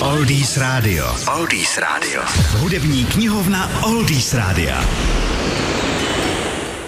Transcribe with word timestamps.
Oldies 0.00 0.56
Radio. 0.56 1.16
Oldies 1.36 1.78
Radio. 1.78 2.22
Hudební 2.58 3.04
knihovna 3.04 3.70
Oldies 3.82 4.34
Rádia. 4.34 4.84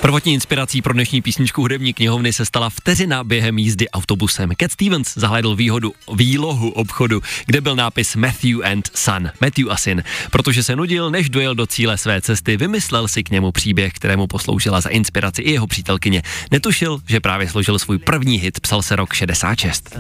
Prvotní 0.01 0.35
inspirací 0.35 0.83
pro 0.83 0.93
dnešní 0.93 1.23
písničku 1.23 1.61
hudební 1.61 1.95
knihovny 1.95 2.33
se 2.33 2.45
stala 2.45 2.71
vteřina 2.71 3.25
během 3.25 3.59
jízdy 3.59 3.89
autobusem. 3.91 4.51
Cat 4.61 4.73
Stevens 4.73 5.15
zahledl 5.15 5.57
výhodu 5.57 5.93
výlohu 6.15 6.71
obchodu, 6.71 7.21
kde 7.47 7.61
byl 7.61 7.77
nápis 7.77 8.17
Matthew 8.17 8.65
and 8.65 8.91
Son, 8.95 9.31
Matthew 9.41 9.71
a 9.71 9.77
syn. 9.77 10.03
Protože 10.31 10.63
se 10.63 10.77
nudil, 10.77 11.11
než 11.11 11.31
dojel 11.31 11.55
do 11.55 11.67
cíle 11.67 11.99
své 11.99 12.21
cesty, 12.21 12.57
vymyslel 12.57 13.09
si 13.09 13.25
k 13.25 13.31
němu 13.31 13.53
příběh, 13.53 13.93
kterému 13.93 14.27
posloužila 14.27 14.81
za 14.81 14.89
inspiraci 14.89 15.43
i 15.43 15.53
jeho 15.53 15.67
přítelkyně. 15.67 16.23
Netušil, 16.51 17.01
že 17.07 17.21
právě 17.21 17.49
složil 17.49 17.79
svůj 17.79 17.99
první 17.99 18.39
hit, 18.39 18.61
psal 18.61 18.83
se 18.83 18.97
rok 18.97 19.15
66. 19.15 19.99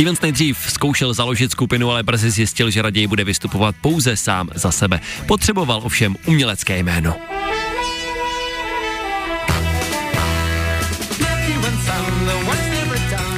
Stevens 0.00 0.20
nejdřív 0.20 0.58
zkoušel 0.68 1.14
založit 1.14 1.50
skupinu, 1.50 1.90
ale 1.90 2.02
brzy 2.02 2.30
zjistil, 2.30 2.70
že 2.70 2.82
raději 2.82 3.06
bude 3.06 3.24
vystupovat 3.24 3.76
pouze 3.80 4.16
sám 4.16 4.48
za 4.54 4.72
sebe. 4.72 5.00
Potřeboval 5.26 5.80
ovšem 5.84 6.16
umělecké 6.26 6.78
jméno. 6.78 7.16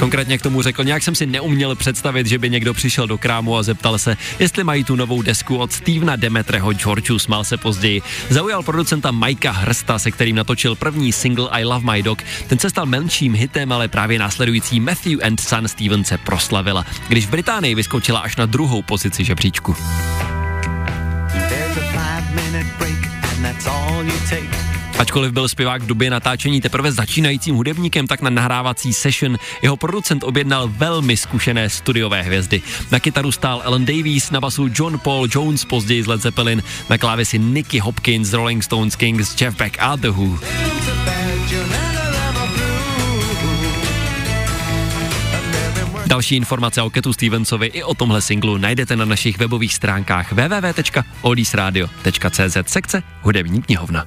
Konkrétně 0.03 0.39
k 0.39 0.43
tomu 0.43 0.63
řekl, 0.63 0.85
nějak 0.85 1.03
jsem 1.03 1.15
si 1.15 1.27
neuměl 1.27 1.77
představit, 1.77 2.27
že 2.27 2.39
by 2.39 2.51
někdo 2.51 2.75
přišel 2.75 3.07
do 3.07 3.19
krámu 3.19 3.57
a 3.57 3.63
zeptal 3.63 3.99
se, 3.99 4.17
jestli 4.39 4.65
mají 4.65 4.85
tu 4.85 4.97
novou 4.97 5.23
desku 5.23 5.57
od 5.57 5.73
Stevena 5.73 6.17
Demetreho 6.17 6.73
Georgeu, 6.73 7.19
smál 7.19 7.45
se 7.45 7.57
později. 7.57 8.03
Zaujal 8.29 8.63
producenta 8.63 9.11
Mikea 9.11 9.53
Hrsta, 9.53 9.99
se 9.99 10.11
kterým 10.11 10.37
natočil 10.37 10.75
první 10.75 11.13
single 11.13 11.49
I 11.51 11.65
Love 11.65 11.93
My 11.93 12.03
Dog. 12.03 12.23
Ten 12.47 12.59
se 12.59 12.71
stal 12.71 12.87
menším 12.87 13.35
hitem, 13.35 13.73
ale 13.73 13.89
právě 13.89 14.19
následující 14.19 14.81
Matthew 14.81 15.19
and 15.27 15.41
Son 15.41 15.69
Steven 15.69 16.05
se 16.05 16.19
proslavila, 16.19 16.87
když 17.09 17.27
v 17.27 17.31
Británii 17.31 17.75
vyskočila 17.75 18.21
až 18.21 18.37
na 18.37 18.47
druhou 18.47 18.83
pozici 18.83 19.25
žebříčku. 19.25 19.77
Ačkoliv 24.99 25.33
byl 25.33 25.49
zpěvák 25.49 25.83
v 25.83 25.87
době 25.87 26.11
natáčení 26.11 26.61
teprve 26.61 26.93
začínajícím 26.93 27.55
hudebníkem, 27.55 28.07
tak 28.07 28.23
na 28.23 28.31
nahrávací 28.31 28.93
session 28.93 29.39
jeho 29.63 29.77
producent 29.77 30.25
objednal 30.25 30.69
velmi 30.69 31.17
zkušené 31.17 31.71
studiové 31.71 32.23
hvězdy. 32.23 32.63
Na 32.91 33.01
kytaru 33.01 33.33
stál 33.33 33.63
Alan 33.65 33.85
Davies, 33.85 34.31
na 34.31 34.41
basu 34.41 34.69
John 34.75 34.99
Paul 34.99 35.29
Jones, 35.35 35.65
později 35.65 36.03
z 36.03 36.07
Led 36.07 36.23
Zeppelin, 36.23 36.63
na 36.91 36.99
klávesi 36.99 37.39
Nicky 37.39 37.79
Hopkins, 37.79 38.33
Rolling 38.33 38.65
Stones 38.65 38.97
Kings, 38.97 39.41
Jeff 39.41 39.57
Beck 39.57 39.77
a 39.81 39.97
The 39.97 40.09
Who. 40.09 40.39
Další 46.07 46.37
informace 46.37 46.83
o 46.83 46.91
Ketu 46.91 47.13
Stevensovi 47.13 47.67
i 47.67 47.83
o 47.83 47.95
tomhle 47.95 48.23
singlu 48.23 48.57
najdete 48.57 48.97
na 48.97 49.05
našich 49.05 49.39
webových 49.39 49.75
stránkách 49.75 50.33
www.oldiesradio.cz 50.33 52.57
sekce 52.67 53.03
Hudební 53.23 53.63
knihovna. 53.63 54.07